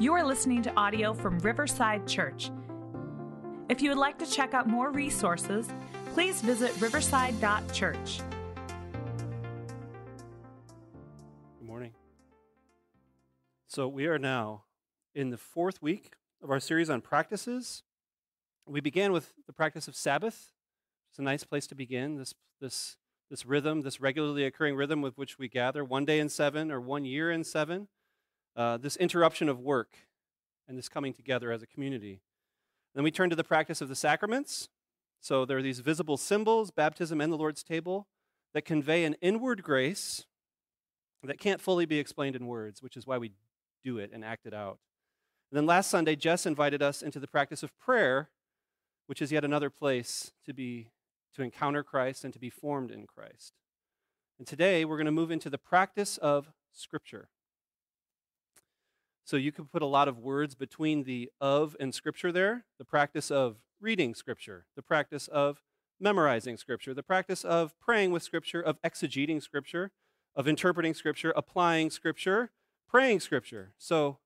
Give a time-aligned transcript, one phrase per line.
[0.00, 2.52] You are listening to audio from Riverside Church.
[3.68, 5.68] If you would like to check out more resources,
[6.14, 8.20] please visit riverside.church.
[11.58, 11.94] Good morning.
[13.66, 14.62] So, we are now
[15.16, 16.12] in the fourth week
[16.44, 17.82] of our series on practices.
[18.68, 20.52] We began with the practice of Sabbath.
[21.10, 22.18] It's a nice place to begin.
[22.18, 22.98] This, this,
[23.30, 26.80] this rhythm, this regularly occurring rhythm with which we gather one day in seven or
[26.80, 27.88] one year in seven
[28.58, 29.96] uh, this interruption of work
[30.66, 32.20] and this coming together as a community.
[32.94, 34.68] Then we turn to the practice of the sacraments.
[35.20, 38.08] So there are these visible symbols, baptism and the Lord's table,
[38.54, 40.26] that convey an inward grace
[41.22, 43.32] that can't fully be explained in words, which is why we
[43.84, 44.78] do it and act it out.
[45.50, 48.30] And then last Sunday, Jess invited us into the practice of prayer,
[49.06, 50.88] which is yet another place to be
[51.34, 53.52] to encounter Christ and to be formed in Christ.
[54.38, 57.28] And today we're going to move into the practice of Scripture.
[59.28, 62.84] So you could put a lot of words between the of and scripture there the
[62.86, 65.62] practice of reading scripture, the practice of
[66.00, 69.90] memorizing scripture, the practice of praying with scripture, of exegeting scripture,
[70.34, 72.52] of interpreting scripture, applying scripture,
[72.88, 73.74] praying scripture.
[73.76, 74.16] So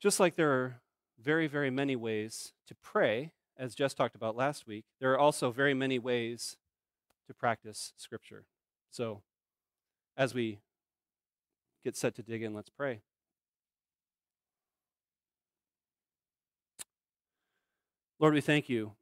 [0.00, 0.76] just like there are
[1.22, 5.50] very, very many ways to pray, as Jess talked about last week, there are also
[5.50, 6.56] very many ways
[7.26, 8.46] to practice scripture.
[8.90, 9.20] So
[10.16, 10.60] as we
[11.84, 13.02] get set to dig in, let's pray.
[18.18, 18.92] Lord, we thank you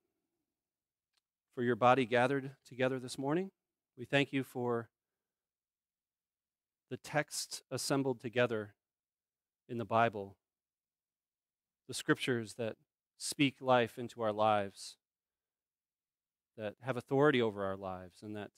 [1.54, 3.52] for your body gathered together this morning.
[3.96, 4.88] We thank you for
[6.90, 8.74] the text assembled together
[9.68, 10.36] in the Bible,
[11.86, 12.74] the scriptures that
[13.16, 14.96] speak life into our lives,
[16.58, 18.50] that have authority over our lives, and that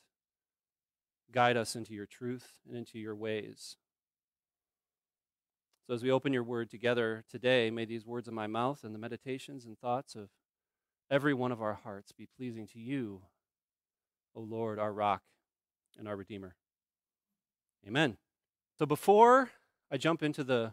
[1.31, 3.77] guide us into your truth and into your ways.
[5.87, 8.95] So, as we open your word together today, may these words of my mouth and
[8.95, 10.31] the meditations and thoughts of
[11.11, 13.23] every one of our hearts be pleasing to you,
[14.35, 15.23] O Lord, our rock
[15.99, 16.57] and our Redeemer.
[17.87, 18.17] Amen.
[18.79, 19.51] So before
[19.91, 20.73] I jump into the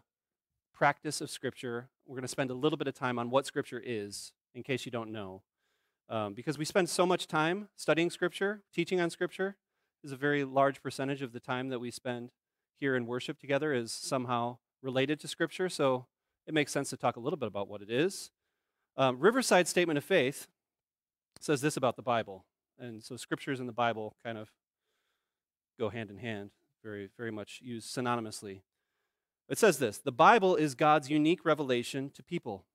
[0.73, 3.81] practice of Scripture, we're going to spend a little bit of time on what Scripture
[3.83, 5.43] is, in case you don't know.
[6.09, 9.55] Um, because we spend so much time studying Scripture, teaching on Scripture,
[10.03, 12.31] is a very large percentage of the time that we spend
[12.79, 15.69] here in worship together is somehow related to Scripture.
[15.69, 16.07] So
[16.45, 18.31] it makes sense to talk a little bit about what it is
[18.97, 20.47] um, Riverside Statement of Faith
[21.39, 22.45] says this about the Bible.
[22.79, 24.51] And so scriptures in the Bible kind of
[25.79, 26.51] go hand in hand,
[26.83, 28.61] very, very much used synonymously.
[29.49, 32.65] It says this The Bible is God's unique revelation to people.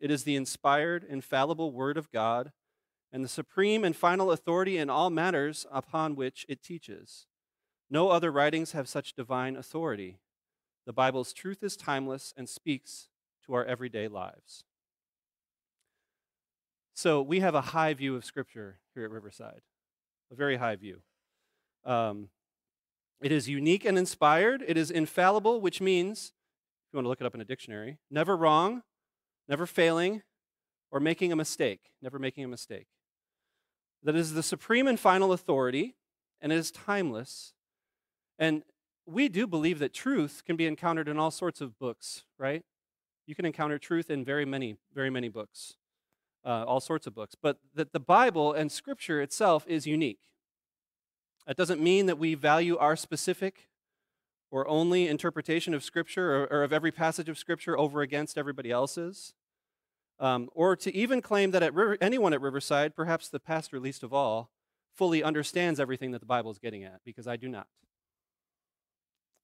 [0.00, 2.52] It is the inspired, infallible Word of God
[3.12, 7.26] and the supreme and final authority in all matters upon which it teaches.
[7.90, 10.18] No other writings have such divine authority.
[10.86, 13.08] The Bible's truth is timeless and speaks
[13.46, 14.64] to our everyday lives.
[17.00, 19.62] So we have a high view of Scripture here at Riverside,
[20.30, 21.00] a very high view.
[21.82, 22.28] Um,
[23.22, 24.62] it is unique and inspired.
[24.68, 26.34] It is infallible, which means,
[26.86, 28.82] if you want to look it up in a dictionary, never wrong,
[29.48, 30.20] never failing,
[30.90, 32.88] or making a mistake, never making a mistake.
[34.02, 35.96] That is the supreme and final authority,
[36.38, 37.54] and it is timeless.
[38.38, 38.62] And
[39.06, 42.62] we do believe that truth can be encountered in all sorts of books, right?
[43.26, 45.76] You can encounter truth in very many, very many books
[46.44, 50.20] uh, all sorts of books, but that the Bible and Scripture itself is unique.
[51.46, 53.68] That doesn't mean that we value our specific
[54.50, 58.70] or only interpretation of Scripture or, or of every passage of Scripture over against everybody
[58.70, 59.34] else's.
[60.18, 64.02] Um, or to even claim that at River, anyone at Riverside, perhaps the pastor least
[64.02, 64.50] of all,
[64.94, 67.68] fully understands everything that the Bible is getting at, because I do not.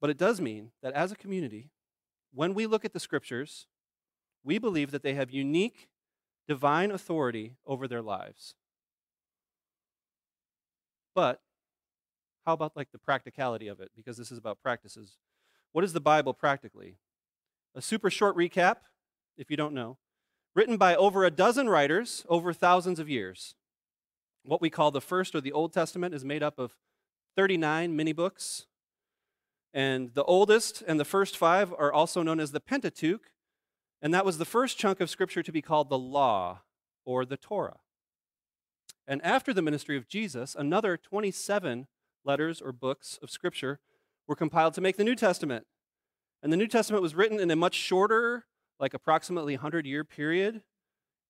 [0.00, 1.70] But it does mean that as a community,
[2.34, 3.66] when we look at the Scriptures,
[4.44, 5.88] we believe that they have unique
[6.48, 8.54] divine authority over their lives.
[11.14, 11.40] But
[12.44, 13.90] how about like the practicality of it?
[13.96, 15.16] Because this is about practices.
[15.72, 16.98] What is the Bible practically?
[17.74, 18.76] A super short recap,
[19.36, 19.98] if you don't know,
[20.54, 23.54] written by over a dozen writers over thousands of years.
[24.44, 26.76] What we call the First or the Old Testament is made up of
[27.36, 28.66] 39 mini books.
[29.74, 33.30] And the oldest and the first five are also known as the Pentateuch,
[34.02, 36.62] and that was the first chunk of Scripture to be called the law
[37.04, 37.78] or the Torah.
[39.06, 41.86] And after the ministry of Jesus, another 27
[42.24, 43.78] letters or books of Scripture
[44.26, 45.66] were compiled to make the New Testament.
[46.42, 48.46] And the New Testament was written in a much shorter,
[48.78, 50.62] like approximately 100 year period.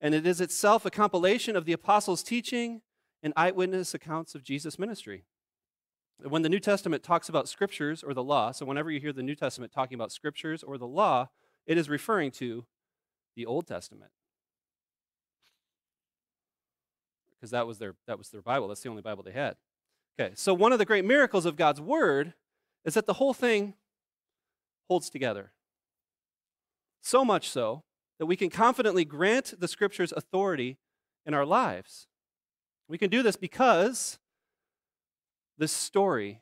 [0.00, 2.82] And it is itself a compilation of the apostles' teaching
[3.22, 5.24] and eyewitness accounts of Jesus' ministry.
[6.22, 9.22] When the New Testament talks about scriptures or the law, so whenever you hear the
[9.22, 11.28] New Testament talking about scriptures or the law,
[11.66, 12.64] it is referring to
[13.34, 14.10] the Old Testament.
[17.34, 18.68] Because that was their that was their Bible.
[18.68, 19.56] That's the only Bible they had.
[20.18, 22.32] Okay, so one of the great miracles of God's word
[22.84, 23.74] is that the whole thing
[24.88, 25.52] holds together.
[27.02, 27.82] So much so
[28.18, 30.78] that we can confidently grant the scriptures authority
[31.26, 32.06] in our lives.
[32.88, 34.18] We can do this because
[35.58, 36.40] this story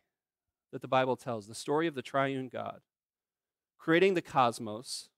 [0.72, 2.80] that the Bible tells, the story of the triune God,
[3.78, 5.08] creating the cosmos,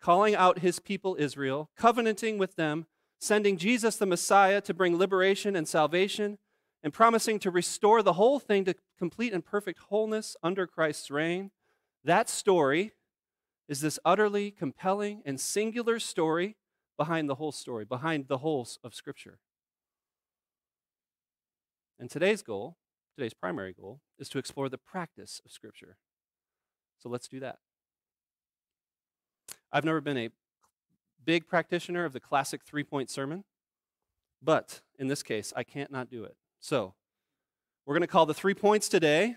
[0.00, 2.86] calling out his people Israel, covenanting with them,
[3.20, 6.38] sending Jesus the Messiah to bring liberation and salvation,
[6.82, 11.50] and promising to restore the whole thing to complete and perfect wholeness under Christ's reign.
[12.02, 12.92] That story
[13.68, 16.56] is this utterly compelling and singular story
[16.96, 19.38] behind the whole story, behind the whole of Scripture.
[21.98, 22.76] And today's goal
[23.20, 25.98] today's primary goal, is to explore the practice of Scripture.
[26.98, 27.58] So let's do that.
[29.72, 30.30] I've never been a
[31.24, 33.44] big practitioner of the classic three point sermon,
[34.42, 36.36] but in this case, I can't not do it.
[36.60, 36.94] So
[37.86, 39.36] we're going to call the three points today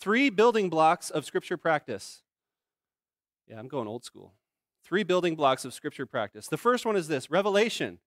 [0.00, 2.22] three building blocks of Scripture practice.
[3.46, 4.34] Yeah, I'm going old school.
[4.84, 6.48] Three building blocks of Scripture practice.
[6.48, 7.98] The first one is this revelation.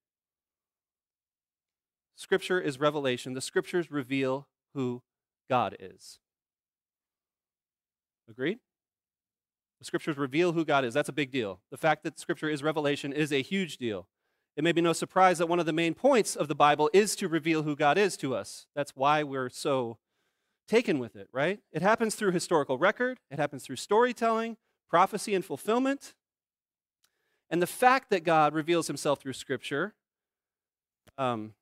[2.18, 3.34] Scripture is revelation.
[3.34, 5.02] The Scriptures reveal who
[5.50, 6.20] God is.
[8.30, 8.60] Agreed?
[9.86, 10.96] The scriptures reveal who God is.
[10.96, 11.60] That's a big deal.
[11.70, 14.08] The fact that scripture is revelation is a huge deal.
[14.58, 17.16] It may be no surprise that one of the main points of the Bible is
[17.18, 18.66] to reveal who God is to us.
[18.76, 20.00] That's why we're so
[20.68, 21.60] taken with it, right?
[21.72, 24.58] It happens through historical record, it happens through storytelling,
[24.90, 26.16] prophecy, and fulfillment.
[27.52, 29.94] And the fact that God reveals himself through Scripture
[31.20, 31.54] um,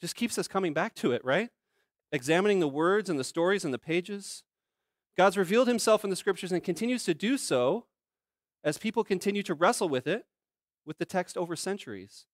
[0.00, 1.50] just keeps us coming back to it, right?
[2.10, 4.42] Examining the words and the stories and the pages.
[5.20, 7.84] God's revealed himself in the scriptures and continues to do so
[8.64, 10.24] as people continue to wrestle with it,
[10.86, 12.24] with the text over centuries.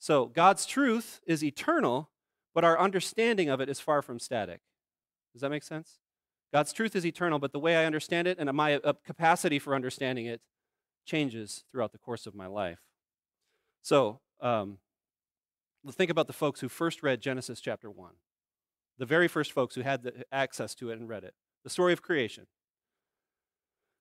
[0.00, 2.10] So, God's truth is eternal,
[2.52, 4.62] but our understanding of it is far from static.
[5.32, 6.00] Does that make sense?
[6.52, 9.72] God's truth is eternal, but the way I understand it and my uh, capacity for
[9.72, 10.40] understanding it
[11.06, 12.80] changes throughout the course of my life.
[13.80, 14.78] So, um,
[15.88, 18.10] think about the folks who first read Genesis chapter 1,
[18.98, 21.34] the very first folks who had access to it and read it,
[21.64, 22.46] the story of creation.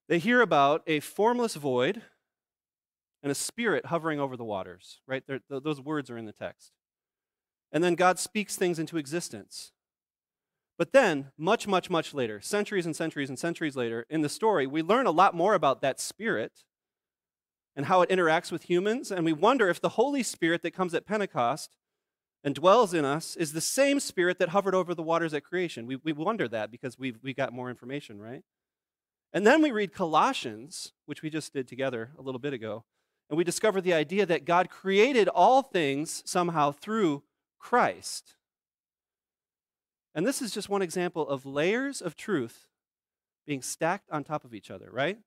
[0.10, 2.02] They hear about a formless void
[3.24, 5.24] and a spirit hovering over the waters, right?
[5.26, 6.74] Th- those words are in the text.
[7.72, 9.72] And then God speaks things into existence.
[10.78, 14.68] But then, much, much, much later, centuries and centuries and centuries later, in the story,
[14.68, 16.66] we learn a lot more about that spirit
[17.76, 19.12] and how it interacts with humans.
[19.12, 21.78] And we wonder if the Holy Spirit that comes at Pentecost
[22.44, 25.86] and dwells in us is the same Spirit that hovered over the waters at creation.
[25.86, 28.44] We, we wonder that because we've, we got more information, right?
[29.32, 32.84] And then we read Colossians, which we just did together a little bit ago,
[33.30, 37.24] and we discover the idea that God created all things somehow through
[37.58, 38.36] Christ.
[40.14, 42.68] And this is just one example of layers of truth
[43.48, 45.18] being stacked on top of each other, right?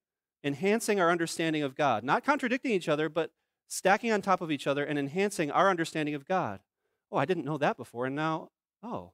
[0.47, 2.05] enhancing our understanding of God.
[2.05, 3.31] Not contradicting each other, but
[3.67, 6.61] stacking on top of each other and enhancing our understanding of God.
[7.11, 8.51] Oh, I didn't know that before, and now,
[8.83, 9.13] oh,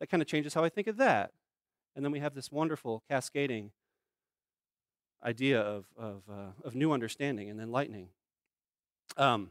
[0.00, 1.32] that kind of changes how I think of that.
[1.94, 3.70] And then we have this wonderful cascading
[5.24, 8.08] idea of, of, uh, of new understanding and enlightening.
[9.16, 9.50] Um,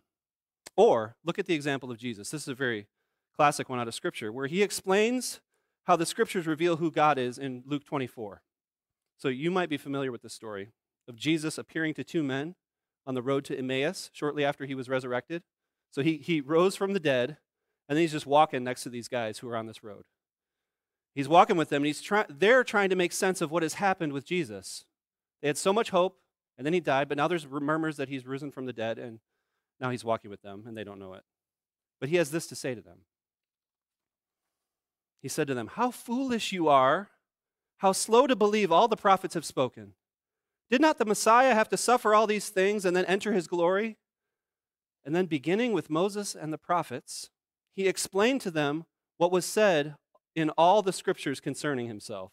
[0.78, 2.30] or look at the example of Jesus.
[2.30, 2.88] This is a very
[3.36, 5.42] classic one out of Scripture, where he explains
[5.86, 8.42] how the Scriptures reveal who God is in Luke 24.
[9.18, 10.72] So you might be familiar with this story
[11.08, 12.56] of Jesus appearing to two men
[13.06, 15.44] on the road to Emmaus shortly after he was resurrected.
[15.92, 17.38] So he, he rose from the dead,
[17.88, 20.04] and then he's just walking next to these guys who are on this road.
[21.14, 23.76] He's walking with them, and he's try- they're trying to make sense of what has
[23.76, 24.86] happened with Jesus.
[25.42, 26.20] They had so much hope,
[26.58, 29.20] and then he died, but now there's murmurs that he's risen from the dead, and
[29.80, 31.24] now he's walking with them, and they don't know it.
[32.00, 33.00] But he has this to say to them.
[35.22, 37.10] He said to them, How foolish you are!
[37.80, 39.94] How slow to believe all the prophets have spoken.
[40.70, 43.98] Did not the Messiah have to suffer all these things and then enter his glory?
[45.04, 47.30] And then, beginning with Moses and the prophets,
[47.76, 48.86] he explained to them
[49.18, 49.96] what was said
[50.36, 52.32] in all the scriptures concerning himself.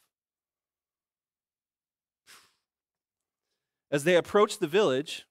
[3.90, 5.26] As they approached the village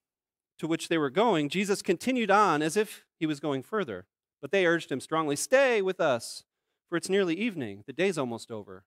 [0.59, 4.05] to which they were going, Jesus continued on as if he was going further.
[4.41, 6.43] But they urged him strongly, Stay with us,
[6.87, 7.83] for it's nearly evening.
[7.87, 8.83] The day's almost over.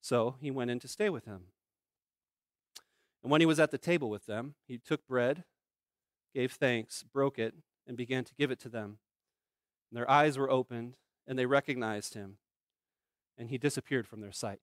[0.00, 1.44] So he went in to stay with them.
[3.22, 5.44] And when he was at the table with them, he took bread,
[6.34, 7.54] gave thanks, broke it,
[7.86, 8.98] and began to give it to them.
[9.90, 12.36] And their eyes were opened, and they recognized him,
[13.36, 14.60] and he disappeared from their sight.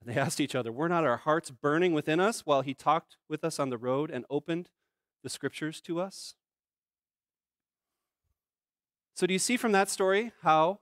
[0.00, 3.16] And they asked each other, Were not our hearts burning within us while he talked
[3.28, 4.70] with us on the road and opened
[5.22, 6.34] the scriptures to us?
[9.14, 10.80] So, do you see from that story how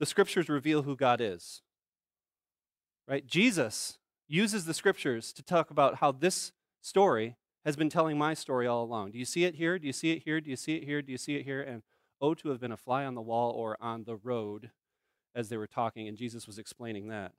[0.00, 1.62] the scriptures reveal who God is?
[3.06, 3.26] Right?
[3.26, 8.66] Jesus uses the scriptures to talk about how this story has been telling my story
[8.66, 9.12] all along.
[9.12, 9.78] Do you see it here?
[9.78, 10.40] Do you see it here?
[10.40, 11.02] Do you see it here?
[11.02, 11.62] Do you see it here?
[11.62, 11.82] And
[12.20, 14.70] oh, to have been a fly on the wall or on the road
[15.34, 17.32] as they were talking, and Jesus was explaining that.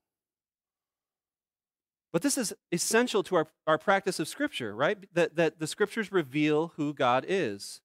[2.12, 4.98] But this is essential to our, our practice of Scripture, right?
[5.13, 7.82] That, that the Scriptures reveal who God is.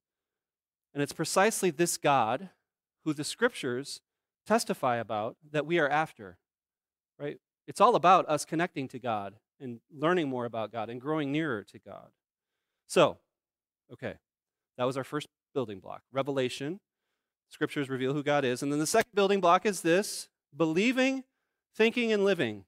[0.95, 2.51] And it's precisely this God
[3.05, 4.01] who the Scriptures
[4.47, 6.39] testify about that we are after,
[7.19, 7.39] right?
[7.67, 11.65] It's all about us connecting to God and learning more about God and growing nearer
[11.65, 12.11] to God.
[12.87, 13.19] So,
[13.93, 14.15] okay,
[14.79, 16.81] that was our first building block revelation.
[17.49, 18.63] Scriptures reveal who God is.
[18.63, 21.25] And then the second building block is this believing,
[21.77, 22.65] thinking, and living.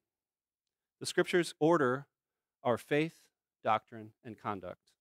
[1.01, 2.07] The scriptures order
[2.65, 3.17] our faith,
[3.65, 4.93] doctrine, and conduct.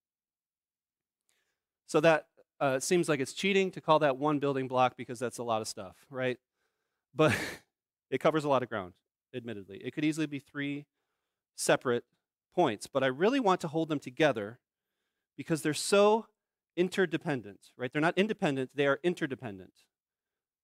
[1.87, 2.27] So that
[2.59, 5.61] uh, seems like it's cheating to call that one building block because that's a lot
[5.61, 6.37] of stuff, right?
[7.13, 7.35] But
[8.09, 8.93] it covers a lot of ground,
[9.35, 9.81] admittedly.
[9.83, 10.85] It could easily be three
[11.57, 12.05] separate
[12.55, 14.59] points, but I really want to hold them together
[15.35, 16.27] because they're so
[16.75, 17.91] interdependent, right?
[17.91, 19.73] They're not independent, they are interdependent.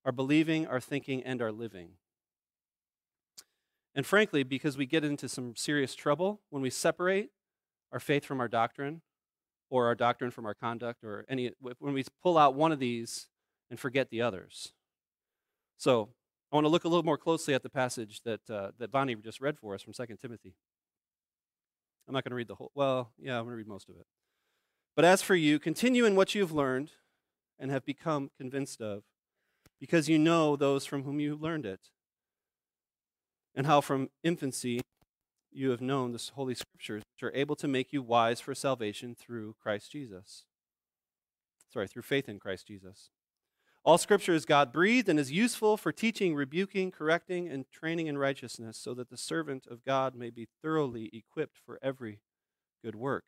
[0.06, 1.92] Our believing, our thinking, and our living.
[3.94, 7.32] And frankly, because we get into some serious trouble when we separate
[7.92, 9.02] our faith from our doctrine,
[9.70, 13.28] or our doctrine from our conduct, or any, when we pull out one of these
[13.70, 14.72] and forget the others.
[15.78, 16.10] So,
[16.52, 19.16] I want to look a little more closely at the passage that, uh, that Bonnie
[19.16, 20.54] just read for us from 2 Timothy.
[22.08, 23.96] I'm not going to read the whole, well, yeah, I'm going to read most of
[23.96, 24.06] it.
[24.98, 26.90] But as for you, continue in what you have learned
[27.60, 29.04] and have become convinced of,
[29.80, 31.92] because you know those from whom you have learned it
[33.54, 34.82] and how from infancy
[35.52, 39.14] you have known the Holy Scriptures, which are able to make you wise for salvation
[39.14, 40.46] through Christ Jesus.
[41.72, 43.12] Sorry, through faith in Christ Jesus.
[43.84, 48.18] All Scripture is God breathed and is useful for teaching, rebuking, correcting, and training in
[48.18, 52.22] righteousness, so that the servant of God may be thoroughly equipped for every
[52.84, 53.26] good work.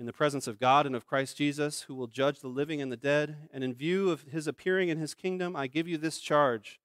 [0.00, 2.90] In the presence of God and of Christ Jesus, who will judge the living and
[2.90, 6.20] the dead, and in view of his appearing in his kingdom, I give you this
[6.20, 6.80] charge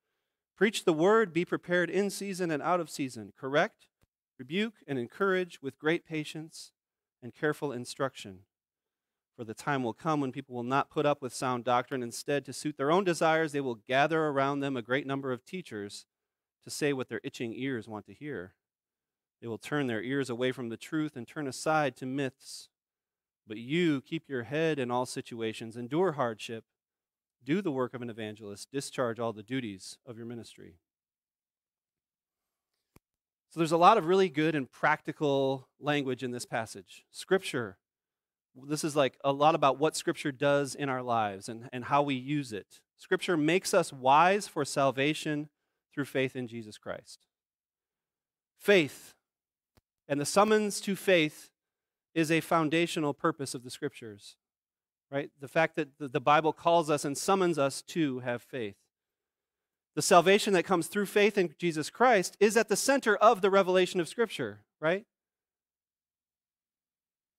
[0.58, 3.32] Preach the word, be prepared in season and out of season.
[3.40, 3.88] Correct,
[4.38, 6.74] rebuke, and encourage with great patience
[7.24, 8.40] and careful instruction.
[9.38, 12.04] For the time will come when people will not put up with sound doctrine.
[12.04, 15.46] Instead, to suit their own desires, they will gather around them a great number of
[15.46, 16.06] teachers
[16.66, 18.56] to say what their itching ears want to hear.
[19.42, 22.68] They will turn their ears away from the truth and turn aside to myths.
[23.48, 26.66] But you keep your head in all situations, endure hardship
[27.46, 30.80] do the work of an evangelist, discharge all the duties of your ministry.
[33.50, 37.06] So there's a lot of really good and practical language in this passage.
[37.12, 37.78] Scripture,
[38.68, 42.02] this is like a lot about what Scripture does in our lives and, and how
[42.02, 42.82] we use it.
[42.98, 45.50] Scripture makes us wise for salvation
[45.94, 47.28] through faith in Jesus Christ.
[48.60, 49.14] Faith
[50.08, 51.52] and the summons to faith
[52.16, 54.38] is a foundational purpose of the Scriptures
[55.12, 55.30] right?
[55.40, 58.76] The fact that the Bible calls us and summons us to have faith.
[59.96, 63.50] The salvation that comes through faith in Jesus Christ is at the center of the
[63.50, 65.06] revelation of Scripture, right?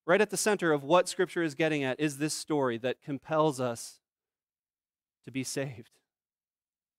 [0.05, 3.59] Right at the center of what Scripture is getting at is this story that compels
[3.59, 3.99] us
[5.25, 5.91] to be saved,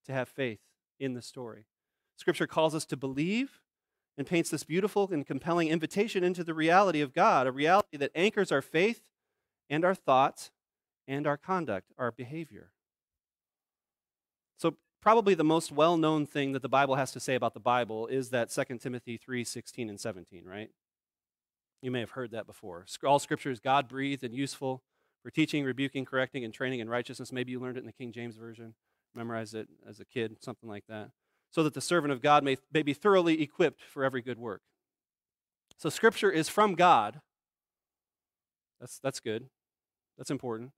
[0.06, 0.60] to have faith
[1.00, 1.64] in the story.
[2.16, 3.62] Scripture calls us to believe
[4.18, 8.10] and paints this beautiful and compelling invitation into the reality of God, a reality that
[8.16, 9.02] anchors our faith
[9.70, 10.50] and our thoughts
[11.06, 12.72] and our conduct, our behavior.
[14.58, 17.60] So, probably the most well known thing that the Bible has to say about the
[17.60, 20.70] Bible is that 2 Timothy 3 16 and 17, right?
[21.80, 22.86] You may have heard that before.
[23.06, 24.82] All scripture is God breathed and useful
[25.22, 27.32] for teaching, rebuking, correcting, and training in righteousness.
[27.32, 28.74] Maybe you learned it in the King James Version,
[29.14, 31.10] memorized it as a kid, something like that.
[31.50, 34.60] So that the servant of God may, may be thoroughly equipped for every good work.
[35.78, 37.20] So, scripture is from God.
[38.80, 39.48] That's, that's good.
[40.16, 40.72] That's important.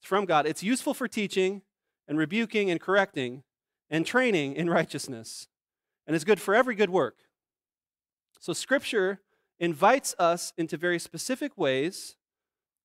[0.00, 0.46] It's from God.
[0.46, 1.62] It's useful for teaching
[2.06, 3.42] and rebuking and correcting
[3.90, 5.48] and training in righteousness.
[6.06, 7.16] And it's good for every good work.
[8.38, 9.20] So, Scripture
[9.58, 12.16] invites us into very specific ways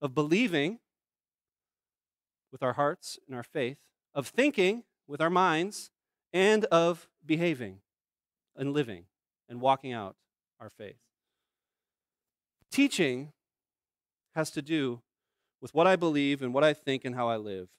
[0.01, 0.79] of believing
[2.51, 3.77] with our hearts and our faith,
[4.13, 5.89] of thinking with our minds,
[6.32, 7.79] and of behaving
[8.55, 9.05] and living
[9.48, 10.15] and walking out
[10.60, 10.98] our faith.
[12.72, 13.34] Teaching
[14.36, 15.01] has to do
[15.62, 17.69] with what I believe and what I think and how I live.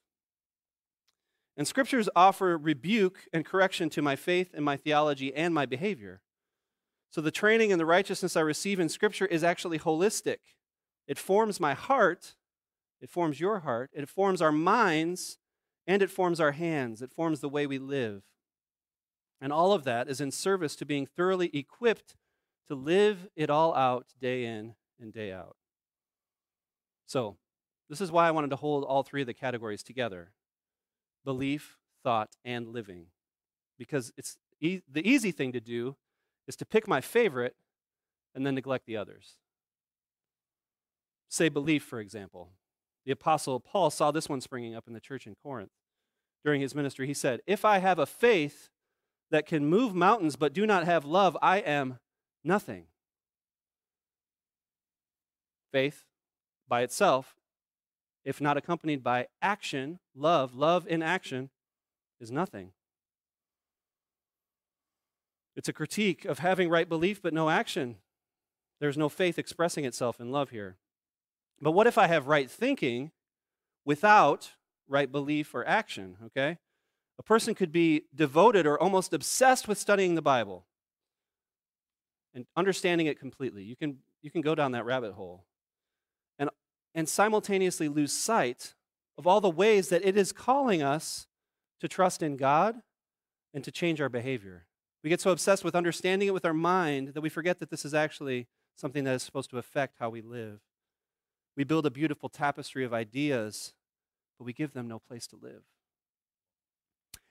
[1.57, 6.21] And scriptures offer rebuke and correction to my faith and my theology and my behavior.
[7.11, 10.39] So the training and the righteousness I receive in Scripture is actually holistic.
[11.07, 12.35] It forms my heart,
[13.01, 15.39] it forms your heart, it forms our minds,
[15.87, 17.01] and it forms our hands.
[17.01, 18.23] It forms the way we live.
[19.41, 22.17] And all of that is in service to being thoroughly equipped
[22.69, 25.57] to live it all out day in and day out.
[27.07, 27.37] So,
[27.89, 30.33] this is why I wanted to hold all three of the categories together
[31.25, 33.07] belief, thought, and living.
[33.79, 35.97] Because it's e- the easy thing to do
[36.47, 37.55] is to pick my favorite
[38.35, 39.37] and then neglect the others.
[41.29, 42.51] Say belief, for example.
[43.05, 45.73] The Apostle Paul saw this one springing up in the church in Corinth.
[46.45, 48.71] During his ministry, he said, If I have a faith
[49.31, 51.99] that can move mountains but do not have love, I am
[52.45, 52.85] nothing.
[55.73, 56.05] Faith
[56.69, 57.35] by itself,
[58.25, 61.51] if not accompanied by action, love, love in action,
[62.21, 62.73] is nothing.
[65.57, 67.97] It's a critique of having right belief but no action.
[68.81, 70.77] There's no faith expressing itself in love here.
[71.61, 73.11] But what if I have right thinking
[73.85, 74.53] without
[74.89, 76.59] right belief or action, okay?
[77.19, 80.65] A person could be devoted or almost obsessed with studying the Bible
[82.35, 83.65] and understanding it completely.
[83.65, 85.45] You can, you can go down that rabbit hole
[86.39, 86.51] and,
[86.95, 88.75] and simultaneously lose sight
[89.17, 91.27] of all the ways that it is calling us
[91.81, 92.77] to trust in God
[93.53, 94.67] and to change our behavior.
[95.03, 97.85] We get so obsessed with understanding it with our mind that we forget that this
[97.85, 98.47] is actually
[98.77, 100.61] something that is supposed to affect how we live.
[101.57, 103.75] We build a beautiful tapestry of ideas,
[104.39, 105.63] but we give them no place to live.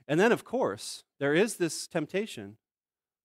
[0.08, 2.58] And then, of course, there is this temptation,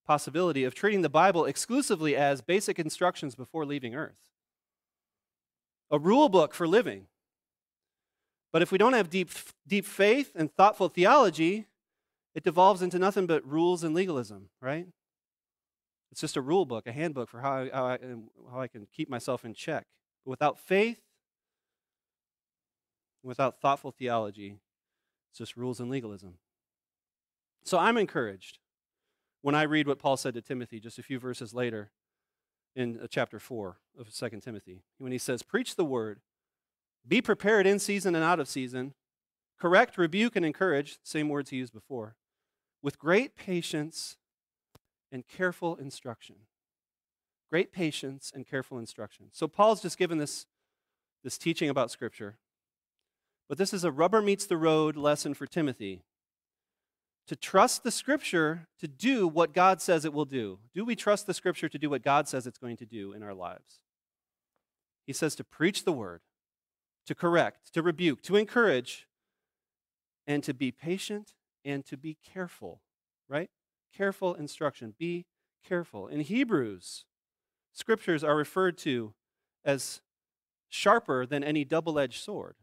[0.07, 4.31] possibility of treating the Bible exclusively as basic instructions before leaving earth,
[5.91, 7.07] a rule book for living.
[8.53, 9.31] But if we don't have deep,
[9.67, 11.67] deep faith and thoughtful theology,
[12.35, 14.87] it devolves into nothing but rules and legalism, right?
[16.11, 17.99] It's just a rule book, a handbook for how I, how I,
[18.53, 19.87] how I can keep myself in check.
[20.25, 21.01] But without faith,
[23.23, 24.59] without thoughtful theology,
[25.31, 26.35] it's just rules and legalism.
[27.65, 28.59] So I'm encouraged
[29.43, 31.91] when I read what Paul said to Timothy just a few verses later
[32.75, 36.21] in uh, chapter 4 of 2 Timothy, when he says, Preach the word,
[37.07, 38.95] be prepared in season and out of season,
[39.61, 42.17] correct, rebuke, and encourage, same words he used before,
[42.83, 44.17] with great patience
[45.11, 46.37] and careful instruction.
[47.51, 49.27] Great patience and careful instruction.
[49.33, 50.47] So Paul's just given this,
[51.23, 52.39] this teaching about Scripture.
[53.49, 56.03] But this is a rubber meets the road lesson for Timothy.
[57.29, 60.59] To trust the Scripture to do what God says it will do.
[60.75, 63.23] Do we trust the Scripture to do what God says it's going to do in
[63.23, 63.81] our lives?
[65.07, 66.21] He says to preach the word,
[67.07, 69.07] to correct, to rebuke, to encourage,
[70.27, 72.81] and to be patient and to be careful,
[73.29, 73.51] right?
[73.97, 74.95] Careful instruction.
[74.99, 75.27] Be
[75.67, 76.09] careful.
[76.09, 77.05] In Hebrews,
[77.73, 79.15] scriptures are referred to
[79.65, 80.01] as
[80.69, 82.57] sharper than any double edged sword.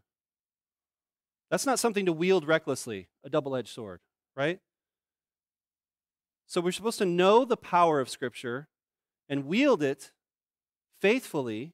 [1.49, 4.01] That's not something to wield recklessly, a double edged sword,
[4.39, 4.59] right?
[6.47, 8.69] So we're supposed to know the power of Scripture
[9.27, 10.11] and wield it
[11.01, 11.73] faithfully,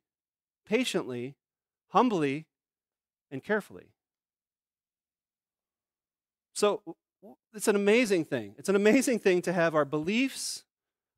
[0.67, 1.35] patiently,
[1.89, 2.47] humbly,
[3.29, 3.91] and carefully.
[6.53, 6.81] So
[7.53, 8.55] it's an amazing thing.
[8.57, 10.63] It's an amazing thing to have our beliefs,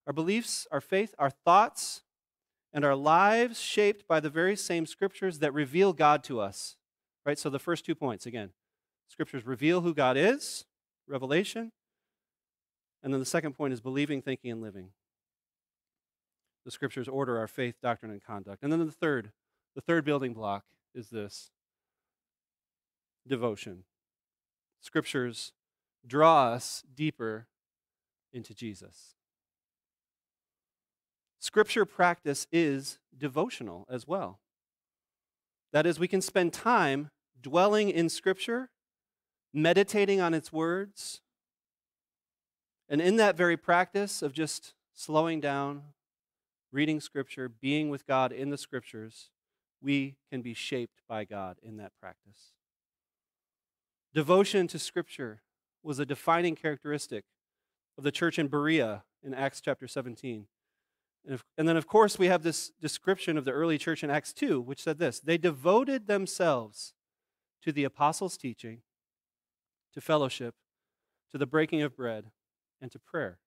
[0.05, 2.03] our beliefs, our faith, our thoughts,
[2.73, 6.75] and our lives shaped by the very same scriptures that reveal God to us.
[7.25, 7.39] Right?
[7.39, 8.49] So the first two points again
[9.07, 10.65] scriptures reveal who God is,
[11.07, 11.71] revelation.
[13.03, 14.89] And then the second point is believing, thinking, and living.
[16.65, 18.63] The scriptures order our faith, doctrine, and conduct.
[18.63, 19.31] And then the third,
[19.75, 21.51] the third building block is this
[23.25, 23.83] devotion.
[24.81, 25.53] Scriptures
[26.05, 27.47] draw us deeper
[28.33, 29.15] into Jesus.
[31.39, 34.39] Scripture practice is devotional as well.
[35.71, 38.69] That is, we can spend time dwelling in Scripture,
[39.57, 41.21] meditating on its words,
[42.87, 45.81] and in that very practice of just slowing down,
[46.71, 49.31] reading Scripture, being with God in the Scriptures,
[49.81, 52.53] we can be shaped by God in that practice.
[54.13, 55.41] Devotion to Scripture
[55.83, 57.25] was a defining characteristic
[57.97, 60.45] of the church in Berea in Acts chapter 17.
[61.25, 64.09] And, if, and, then, of course, we have this description of the early church in
[64.09, 66.93] Acts 2, which said this They devoted themselves
[67.63, 68.81] to the apostles' teaching,
[69.93, 70.55] to fellowship,
[71.31, 72.25] to the breaking of bread,
[72.81, 73.39] and to prayer.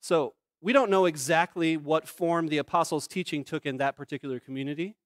[0.00, 4.96] So, we don't know exactly what form the apostles' teaching took in that particular community,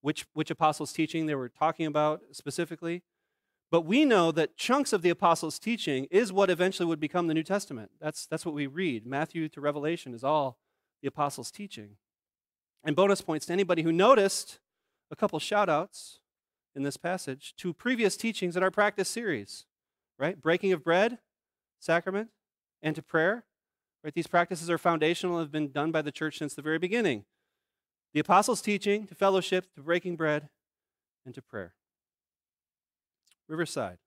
[0.00, 3.02] which, which apostles' teaching they were talking about specifically.
[3.70, 7.34] But we know that chunks of the apostles' teaching is what eventually would become the
[7.34, 7.90] New Testament.
[8.00, 9.06] That's, that's what we read.
[9.06, 10.58] Matthew to Revelation is all
[11.02, 11.96] the apostles' teaching.
[12.82, 14.58] And bonus points to anybody who noticed
[15.10, 16.20] a couple shout outs
[16.74, 19.66] in this passage to previous teachings in our practice series,
[20.18, 20.40] right?
[20.40, 21.18] Breaking of bread,
[21.80, 22.30] sacrament,
[22.82, 23.44] and to prayer.
[24.02, 24.14] Right?
[24.14, 27.24] These practices are foundational, and have been done by the church since the very beginning.
[28.12, 30.50] The apostles' teaching, to fellowship, to breaking bread,
[31.24, 31.74] and to prayer.
[33.48, 33.98] Riverside.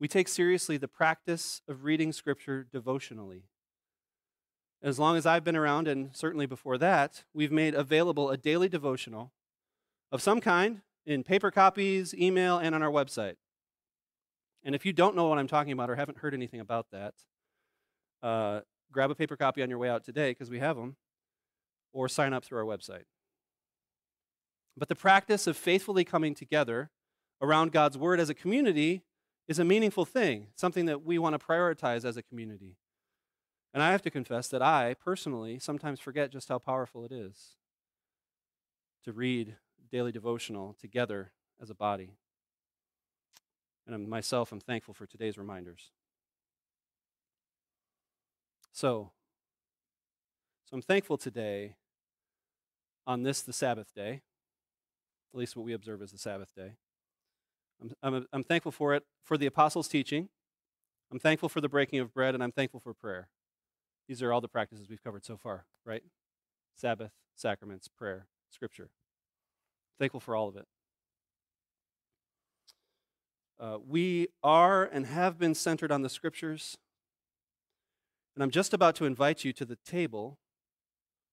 [0.00, 3.44] We take seriously the practice of reading Scripture devotionally.
[4.82, 8.68] As long as I've been around, and certainly before that, we've made available a daily
[8.68, 9.32] devotional
[10.14, 13.34] of some kind in paper copies, email, and on our website.
[14.62, 17.14] And if you don't know what I'm talking about or haven't heard anything about that,
[18.22, 18.60] uh,
[18.92, 20.94] grab a paper copy on your way out today because we have them,
[21.92, 23.02] or sign up through our website.
[24.76, 26.90] But the practice of faithfully coming together
[27.42, 29.02] around God's Word as a community
[29.48, 32.76] is a meaningful thing, something that we want to prioritize as a community.
[33.74, 37.56] And I have to confess that I personally sometimes forget just how powerful it is
[39.02, 39.56] to read
[39.94, 41.30] daily devotional together
[41.62, 42.16] as a body.
[43.86, 45.92] And myself, I'm thankful for today's reminders.
[48.72, 49.12] So,
[50.64, 51.76] so I'm thankful today
[53.06, 54.22] on this, the Sabbath day,
[55.32, 56.72] at least what we observe as the Sabbath day.
[57.80, 60.28] I'm, I'm, I'm thankful for it, for the apostles' teaching.
[61.12, 63.28] I'm thankful for the breaking of bread, and I'm thankful for prayer.
[64.08, 66.02] These are all the practices we've covered so far, right?
[66.74, 68.90] Sabbath, sacraments, prayer, scripture.
[69.98, 70.66] Thankful for all of it.
[73.58, 76.76] Uh, we are and have been centered on the scriptures.
[78.34, 80.38] And I'm just about to invite you to the table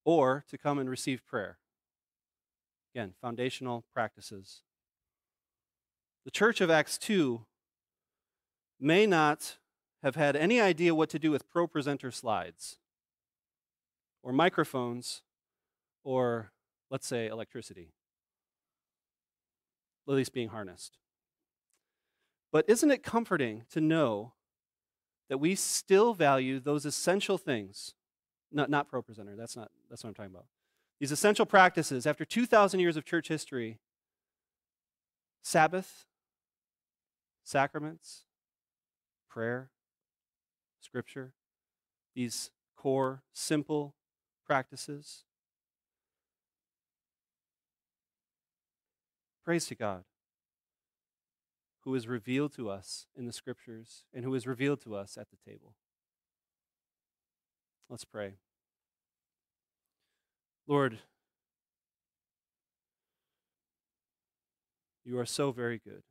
[0.06, 1.58] or to come and receive prayer.
[2.94, 4.62] Again, foundational practices.
[6.26, 7.46] The church of Acts 2
[8.80, 9.58] may not
[10.04, 12.78] have had any idea what to do with ProPresenter slides
[14.22, 15.24] or microphones
[16.04, 16.52] or,
[16.90, 17.94] let's say, electricity,
[20.08, 20.98] least being harnessed.
[22.52, 24.34] But isn't it comforting to know
[25.30, 27.94] that we still value those essential things?
[28.52, 30.46] Not, not ProPresenter, that's not that's what I'm talking about.
[31.00, 33.80] These essential practices, after 2,000 years of church history,
[35.42, 36.06] Sabbath,
[37.44, 38.24] sacraments,
[39.30, 39.72] prayer,
[40.80, 41.34] scripture,
[42.14, 43.96] these core, simple
[44.46, 45.24] practices.
[49.44, 50.04] Praise to God
[51.84, 55.28] who is revealed to us in the scriptures and who is revealed to us at
[55.30, 55.74] the table.
[57.90, 58.36] Let's pray.
[60.68, 61.00] Lord,
[65.04, 66.04] you are so very good.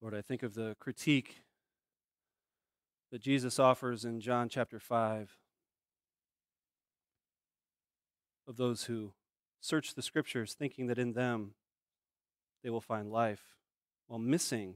[0.00, 1.42] Lord, I think of the critique
[3.12, 5.36] that Jesus offers in John chapter 5
[8.48, 9.12] of those who
[9.62, 11.54] search the scriptures thinking that in them
[12.62, 13.56] they will find life,
[14.08, 14.74] while missing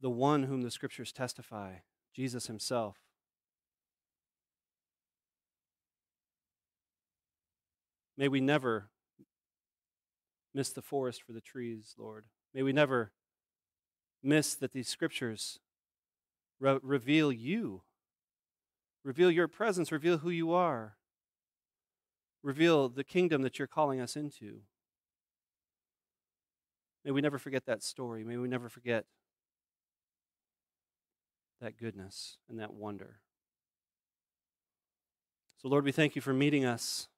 [0.00, 1.76] the one whom the scriptures testify,
[2.14, 2.98] Jesus himself.
[8.16, 8.90] May we never
[10.54, 12.26] miss the forest for the trees, Lord.
[12.52, 13.12] May we never
[14.22, 15.58] miss that these scriptures
[16.58, 17.82] re- reveal you,
[19.04, 20.96] reveal your presence, reveal who you are,
[22.42, 24.60] reveal the kingdom that you're calling us into.
[27.04, 28.24] May we never forget that story.
[28.24, 29.04] May we never forget
[31.60, 33.20] that goodness and that wonder.
[35.58, 37.08] So, Lord, we thank you for meeting us,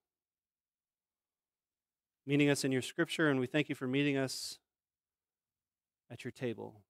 [2.27, 4.59] meeting us in your scripture, and we thank you for meeting us
[6.11, 6.83] at your table.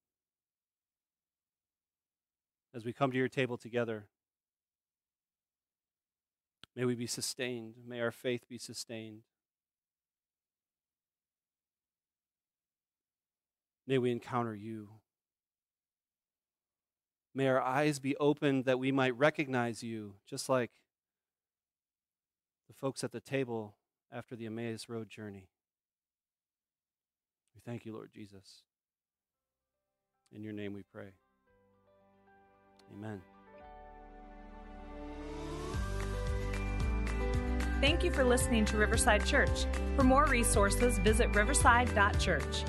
[2.75, 4.07] As we come to your table together,
[6.75, 7.75] may we be sustained.
[7.87, 9.23] May our faith be sustained.
[13.87, 14.89] May we encounter you.
[17.35, 20.71] May our eyes be opened that we might recognize you, just like
[22.69, 23.75] the folks at the table
[24.13, 25.49] after the Emmaus Road journey.
[27.55, 28.63] We thank you, Lord Jesus.
[30.31, 31.13] In your name we pray.
[32.93, 33.32] Amen.
[37.83, 39.67] Thank you for listening to Riverside Church.
[39.97, 42.63] For more resources, visit riverside.church.